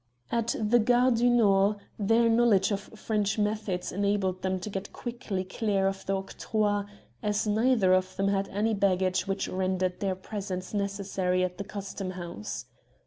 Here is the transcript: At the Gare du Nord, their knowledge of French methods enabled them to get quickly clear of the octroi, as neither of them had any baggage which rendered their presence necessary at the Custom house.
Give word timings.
At 0.31 0.55
the 0.59 0.79
Gare 0.79 1.11
du 1.11 1.29
Nord, 1.29 1.77
their 1.99 2.27
knowledge 2.27 2.71
of 2.71 2.79
French 2.79 3.37
methods 3.37 3.91
enabled 3.91 4.41
them 4.41 4.59
to 4.61 4.69
get 4.71 4.91
quickly 4.91 5.43
clear 5.43 5.87
of 5.87 6.07
the 6.07 6.13
octroi, 6.15 6.85
as 7.21 7.45
neither 7.45 7.93
of 7.93 8.15
them 8.15 8.29
had 8.29 8.47
any 8.49 8.73
baggage 8.73 9.27
which 9.27 9.47
rendered 9.47 9.99
their 9.99 10.15
presence 10.15 10.73
necessary 10.73 11.43
at 11.43 11.59
the 11.59 11.63
Custom 11.63 12.09
house. 12.17 12.65